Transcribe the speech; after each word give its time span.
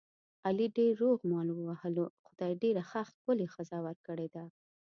علي 0.45 0.67
ډېر 0.77 0.91
روغ 1.03 1.17
مال 1.31 1.47
ووهلو، 1.51 2.05
خدای 2.27 2.53
ډېره 2.63 2.81
ښه 2.89 3.01
ښکلې 3.09 3.47
ښځه 3.53 3.77
ور 3.85 3.97
کړې 4.07 4.27
ده. 4.35 4.43